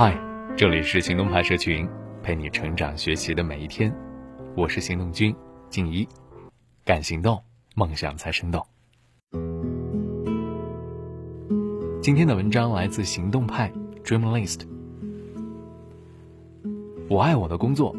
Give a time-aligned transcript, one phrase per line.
[0.00, 0.16] 嗨，
[0.56, 1.84] 这里是行动派社群，
[2.22, 3.92] 陪你成长学习的每一天。
[4.56, 5.34] 我是行动君
[5.68, 6.06] 静怡，
[6.84, 7.42] 敢行动，
[7.74, 8.64] 梦想才生动。
[12.00, 13.72] 今天的文章来自行动派
[14.04, 14.60] Dream List。
[17.08, 17.96] 我爱我的工作，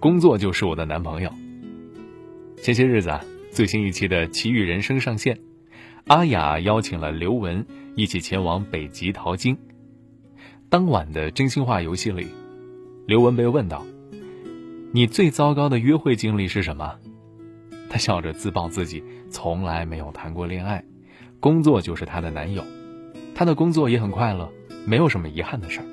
[0.00, 1.30] 工作就是我的男朋友。
[2.56, 5.38] 前些日子啊，最新一期的《奇遇人生》上线，
[6.06, 7.66] 阿雅邀请了刘雯
[7.96, 9.54] 一起前往北极淘金。
[10.74, 12.26] 当晚的真心话游戏里，
[13.06, 13.86] 刘雯被问到
[14.90, 16.98] ：“你最糟糕的约会经历是什么？”
[17.88, 20.84] 她笑着自曝自己从来没有谈过恋爱，
[21.38, 22.64] 工作就是她的男友，
[23.36, 24.50] 她的工作也很快乐，
[24.84, 25.86] 没有什么遗憾的事儿。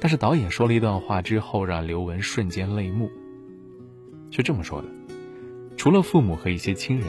[0.00, 3.10] 但是导演说了一段话之后，让刘雯瞬间泪目，
[4.30, 4.88] 是这么说的
[5.76, 7.08] ：“除了父母和一些亲人，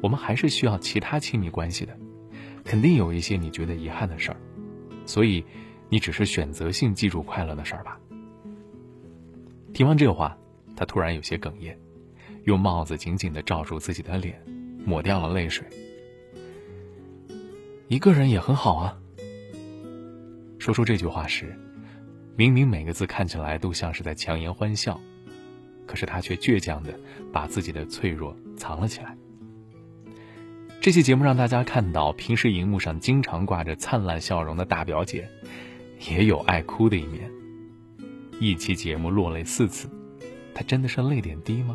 [0.00, 1.94] 我们还是需要其他亲密关系的，
[2.64, 4.38] 肯定有一些你觉得遗憾的事儿。”
[5.06, 5.44] 所以，
[5.88, 7.98] 你只是选择性记住快乐的事儿吧。
[9.72, 10.36] 听完这话，
[10.76, 11.76] 他突然有些哽咽，
[12.44, 14.40] 用帽子紧紧的罩住自己的脸，
[14.84, 15.66] 抹掉了泪水。
[17.88, 18.96] 一个人也很好啊。
[20.58, 21.54] 说出这句话时，
[22.36, 24.98] 明明每个字看起来都像是在强颜欢笑，
[25.86, 26.98] 可是他却倔强的
[27.32, 29.16] 把自己的脆弱藏了起来。
[30.84, 35.26] 这期节目让大家看到，平时荧幕上经常挂着灿烂笑容的大表姐，
[36.10, 37.30] 也有爱哭的一面。
[38.38, 39.88] 一期节目落泪四次，
[40.52, 41.74] 她真的是泪点低吗？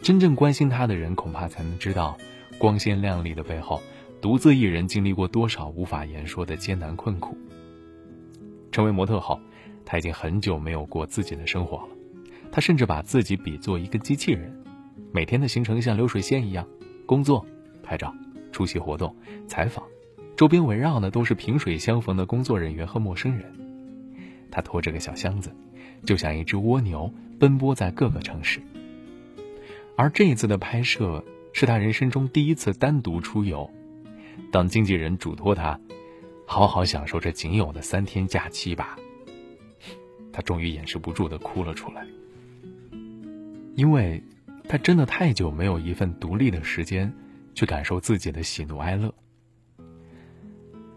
[0.00, 2.16] 真正关心她的人，恐怕才能知道，
[2.56, 3.82] 光鲜亮丽的背后，
[4.20, 7.36] 独自一人经历过多少无法言说的艰难困苦。
[8.70, 9.40] 成为模特后，
[9.84, 11.88] 她已经很久没有过自己的生活了，
[12.52, 14.63] 她甚至把自己比作一个机器人。
[15.14, 16.66] 每天的行程像流水线一样，
[17.06, 17.46] 工作、
[17.84, 18.12] 拍照、
[18.50, 19.14] 出席活动、
[19.46, 19.84] 采访，
[20.34, 23.54] 周边围绕的都是萍水相逢的工作人员和陌生人。
[24.50, 25.54] 他拖着个小箱子，
[26.04, 28.60] 就像一只蜗牛奔波在各个城市。
[29.94, 33.70] 而这一次的拍摄是他人生中第一次单独出游。
[34.50, 35.78] 当经纪人嘱托他，
[36.44, 38.98] 好好享受这仅有的三天假期吧，
[40.32, 42.04] 他终于掩饰不住的哭了出来，
[43.76, 44.20] 因为。
[44.68, 47.12] 他真的太久没有一份独立的时间，
[47.54, 49.14] 去感受自己的喜怒哀乐。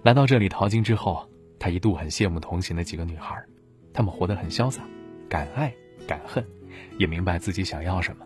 [0.03, 1.29] 来到这里淘金之后，
[1.59, 3.35] 他一度很羡慕同行的几个女孩，
[3.93, 4.83] 她们活得很潇洒，
[5.27, 5.73] 敢爱
[6.07, 6.45] 敢恨，
[6.97, 8.25] 也明白自己想要什么。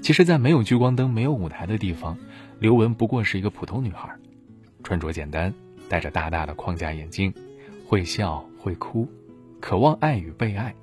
[0.00, 2.16] 其实，在没有聚光灯、没有舞台的地方，
[2.60, 4.14] 刘雯不过是一个普通女孩，
[4.82, 5.52] 穿着简单，
[5.88, 7.32] 戴着大大的框架眼镜，
[7.86, 9.08] 会笑会哭，
[9.60, 10.74] 渴望爱与被爱，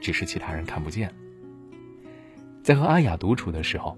[0.00, 1.12] 只是其他人看不见。
[2.66, 3.96] 在和阿雅独处的时候，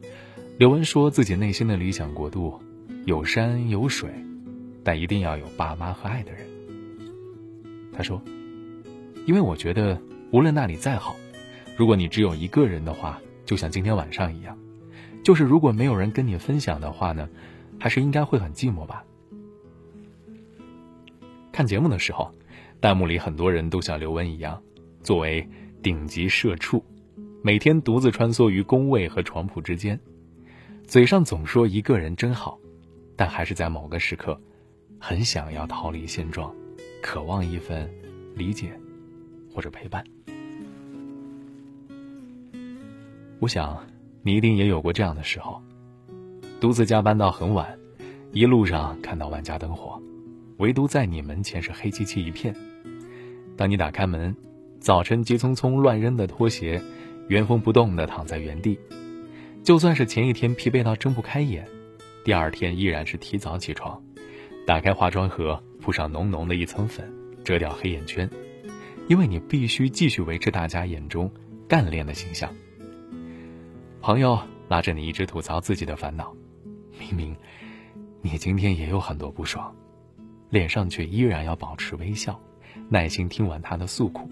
[0.58, 2.60] 刘雯说自己内心的理想国度
[3.06, 4.10] 有山有水，
[4.84, 6.46] 但一定要有爸妈和爱的人。
[7.94, 8.20] 他说
[9.24, 9.98] ：“因为我觉得
[10.32, 11.16] 无论那里再好，
[11.78, 14.54] 如果你只有一个人的话，就像今天晚上一样，
[15.24, 17.26] 就是如果没有人跟你分享的话呢，
[17.80, 19.02] 还是应该会很寂寞吧。”
[21.50, 22.30] 看节目的时候，
[22.82, 24.62] 弹幕里很多人都像刘雯一样，
[25.02, 25.48] 作为
[25.82, 26.84] 顶级社畜。
[27.40, 29.98] 每天独自穿梭于工位和床铺之间，
[30.86, 32.58] 嘴上总说一个人真好，
[33.14, 34.38] 但还是在某个时刻，
[34.98, 36.52] 很想要逃离现状，
[37.00, 37.88] 渴望一份
[38.34, 38.72] 理解
[39.54, 40.04] 或者陪伴。
[43.38, 43.78] 我想，
[44.22, 45.62] 你一定也有过这样的时候：
[46.60, 47.78] 独自加班到很晚，
[48.32, 50.02] 一路上看到万家灯火，
[50.56, 52.52] 唯独在你门前是黑漆漆一片。
[53.56, 54.34] 当你打开门，
[54.80, 56.82] 早晨急匆匆乱扔的拖鞋。
[57.28, 58.78] 原封不动地躺在原地，
[59.62, 61.68] 就算是前一天疲惫到睁不开眼，
[62.24, 64.02] 第二天依然是提早起床，
[64.66, 67.06] 打开化妆盒，铺上浓浓的一层粉，
[67.44, 68.28] 遮掉黑眼圈，
[69.08, 71.30] 因为你必须继续维持大家眼中
[71.68, 72.50] 干练的形象。
[74.00, 76.34] 朋友拉着你一直吐槽自己的烦恼，
[76.98, 77.36] 明明
[78.22, 79.70] 你今天也有很多不爽，
[80.48, 82.40] 脸上却依然要保持微笑，
[82.88, 84.30] 耐心听完他的诉苦。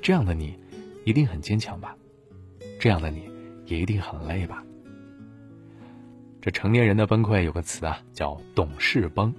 [0.00, 0.58] 这样的你。
[1.04, 1.96] 一定很坚强吧，
[2.78, 3.30] 这样的你
[3.66, 4.64] 也一定很累吧。
[6.40, 9.34] 这成年人的崩溃有个词啊，叫懂事崩，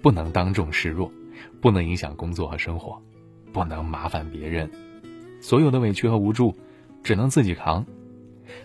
[0.00, 1.12] 不能当众示弱，
[1.60, 3.02] 不能影响工作和生活，
[3.52, 4.70] 不能麻烦别人，
[5.40, 6.56] 所有的委屈和无助
[7.02, 7.84] 只能自己扛。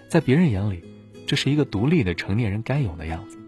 [0.07, 0.83] 在别人眼里，
[1.25, 3.39] 这是一个独立的成年人该有的样子。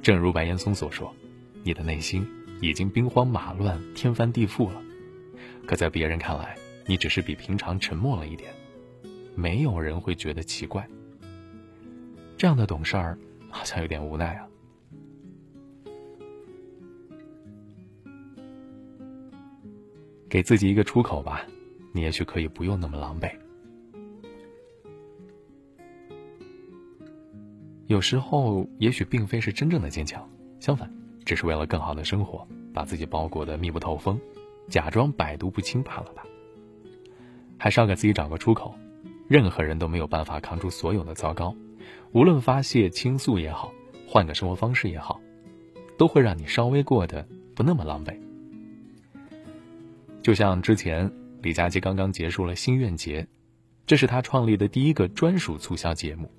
[0.00, 1.12] 正如白岩松所说，
[1.62, 2.24] 你的内心
[2.60, 4.80] 已经兵荒马乱、天翻地覆了，
[5.66, 6.56] 可在别人看来。
[6.86, 8.52] 你只是比平常沉默了一点
[9.34, 10.86] 没有人会觉得奇怪。
[12.36, 14.46] 这样的懂事儿好像有点无奈啊。
[20.28, 21.46] 给自己一个出口吧
[21.92, 23.32] 你也许可以不用那么狼狈。
[27.86, 30.28] 有时候也许并非是真正的坚强
[30.58, 30.90] 相反
[31.24, 34.20] 只是为了更好的生活把自己包裹的密不透风
[34.68, 36.24] 假装百毒不侵怕了吧。
[37.64, 38.74] 还是要给自己找个出口。
[39.26, 41.56] 任何人都没有办法扛住所有的糟糕，
[42.12, 43.72] 无论发泄倾诉也好，
[44.06, 45.18] 换个生活方式也好，
[45.96, 48.14] 都会让你稍微过得不那么狼狈。
[50.20, 53.26] 就像之前李佳琦刚刚结束了心愿节，
[53.86, 56.30] 这是他创立的第一个专属促销节目。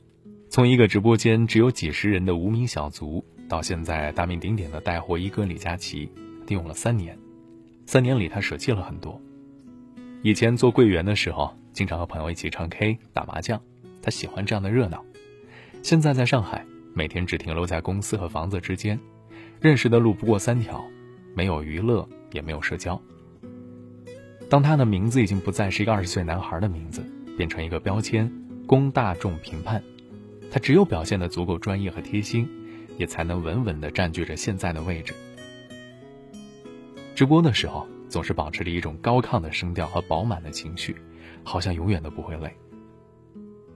[0.51, 6.07] 从一个直播间只有几十人的无名小卒，到现在大名鼎鼎的带货一哥李佳琦，
[6.45, 7.17] 他用了三年。
[7.87, 9.19] 三年里，他舍弃了很多。
[10.25, 11.55] 以前做柜员的时候。
[11.71, 13.61] 经常和朋友一起唱 K、打麻将，
[14.01, 15.03] 他喜欢这样的热闹。
[15.83, 18.97] 现在在上海，每天只停留在公司和房子之间，
[19.59, 20.83] 认识的路不过三条，
[21.35, 22.99] 没有娱乐，也没有社交。
[24.49, 27.05] 当他的名字已经不再是一个二十岁男孩的名字，
[27.37, 28.31] 变成一个标签，
[28.65, 29.83] 供大众评判，
[30.49, 32.49] 他只有表现的足够专业和贴心，
[32.97, 35.13] 也才能稳稳的占据着现在的位置。
[37.13, 40.95] 直播的时候，总是保持着一种高亢的声调和饱满的情绪。
[41.43, 42.49] 好像永远都不会累。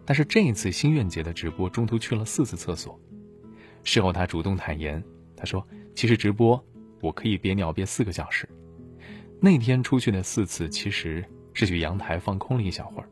[0.06, 2.97] 但是这一次心愿节的直播中途去了四次厕所，
[3.83, 5.03] 事后他主动坦言，
[5.36, 5.62] 他说
[5.94, 6.63] ：“其实直播
[7.01, 8.47] 我可以憋尿憋四个小时。
[9.41, 13.09] 那天出去的四次其实是去阳台放空了一小会儿，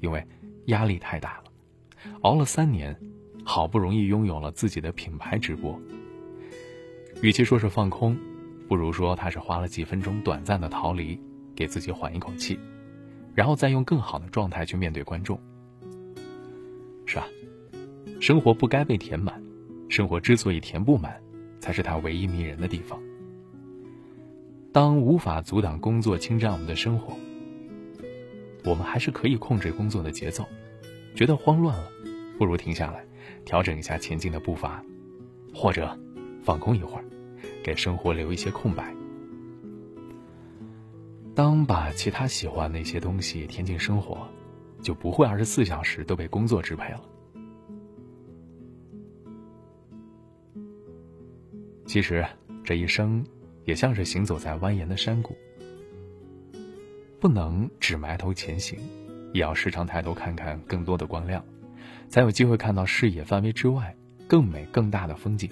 [0.00, 0.26] 因为
[0.68, 1.44] 压力太大了。
[2.22, 2.98] 熬了三年，
[3.44, 5.78] 好不容易拥有了自己的品牌直播。
[7.22, 8.18] 与其说是放空，
[8.74, 11.16] 不如说他是花了几分钟短暂的逃离，
[11.54, 12.58] 给自己缓一口气。”
[13.32, 15.40] 然后再用更好的状态去面对观众。
[17.06, 17.24] 是啊，
[18.20, 19.40] 生活不该被填满，
[19.88, 21.22] 生活之所以填不满，
[21.60, 23.00] 才是它唯一迷人的地方。
[24.72, 27.16] 当无法阻挡工作侵占我们的生活，
[28.64, 30.44] 我们还是可以控制工作的节奏。
[31.14, 31.88] 觉得慌乱了，
[32.36, 33.06] 不如停下来，
[33.44, 34.84] 调整一下前进的步伐，
[35.54, 35.96] 或者
[36.42, 37.04] 放空一会儿，
[37.64, 38.94] 给生活留一些空白。
[41.34, 44.28] 当把其他喜欢那些东西填进生活，
[44.82, 47.00] 就不会二十四小时都被工作支配了。
[51.86, 52.24] 其实
[52.62, 53.24] 这一生
[53.64, 55.34] 也像是行走在蜿蜒的山谷，
[57.18, 58.78] 不能只埋头前行，
[59.32, 61.44] 也要时常抬头看看更多的光亮，
[62.08, 63.96] 才有机会看到视野范围之外
[64.28, 65.50] 更美更大的风景。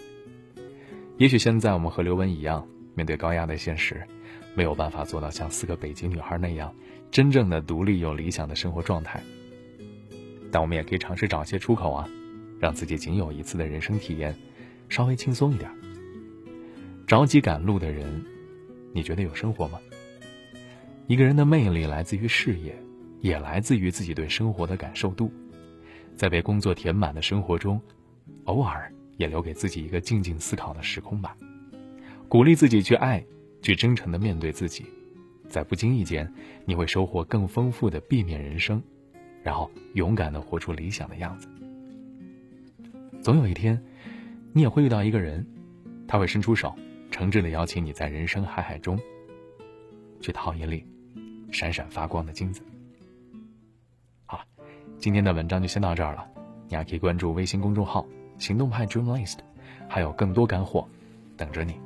[1.18, 4.02] 也许现在我们和刘雯一样，面对高压的现实。
[4.54, 6.74] 没有办法做到像四个北京女孩那样，
[7.10, 9.22] 真正的独立有理想的生活状态。
[10.50, 12.06] 但我们也可以尝试找些出口啊，
[12.58, 14.36] 让自己仅有一次的人生体验，
[14.90, 15.70] 稍微轻松一点。
[17.06, 18.22] 着急赶路的人，
[18.92, 19.78] 你觉得有生活吗？
[21.06, 22.76] 一个人的魅力来自于事业，
[23.20, 25.32] 也来自于自己对生活的感受度。
[26.14, 27.80] 在被工作填满的生活中，
[28.44, 31.36] 偶尔也留给自己一个静静思考的时空吧，
[32.28, 33.24] 鼓励自己去爱。
[33.64, 34.84] 去真诚的面对自己，
[35.48, 36.28] 在不经意间，
[36.64, 38.82] 你会收获更丰富的避免人生，
[39.40, 41.46] 然后勇敢的活出理想的样子。
[43.22, 43.80] 总有一天，
[44.52, 45.46] 你也会遇到一个人，
[46.08, 46.74] 他会伸出手，
[47.12, 48.98] 诚挚的邀请你在人生海海中，
[50.20, 50.84] 去淘一粒
[51.52, 52.62] 闪闪发光的金子。
[54.26, 54.44] 好了，
[54.98, 56.26] 今天的文章就先到这儿了，
[56.68, 58.04] 你还可以关注微信公众号
[58.42, 59.36] “行动派 Dream List”，
[59.86, 60.84] 还有更多干货
[61.36, 61.80] 等着你。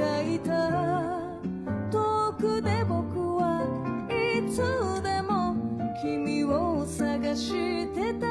[0.00, 0.38] がい
[1.90, 3.62] 遠くで僕は
[4.08, 5.54] いつでも
[6.02, 8.26] 君を探してた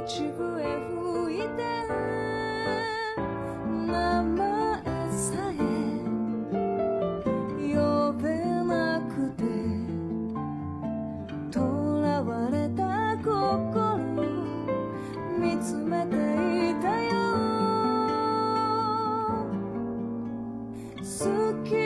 [0.00, 0.40] 口笛
[0.88, 1.60] 吹いて
[3.86, 4.40] 名前
[5.10, 5.54] さえ
[7.74, 7.76] 呼
[8.14, 8.24] べ
[8.64, 8.72] な
[9.02, 9.44] くて
[11.52, 12.80] 囚われた
[13.22, 14.00] 心
[15.38, 16.16] 見つめて
[16.70, 17.10] いたよ。
[21.02, 21.04] 好
[21.64, 21.81] き